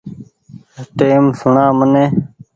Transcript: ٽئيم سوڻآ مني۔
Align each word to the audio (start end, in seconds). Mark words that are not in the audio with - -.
ٽئيم 0.97 1.23
سوڻآ 1.39 1.65
مني۔ 1.77 2.05